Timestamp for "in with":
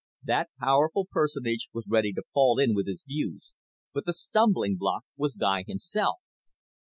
2.57-2.87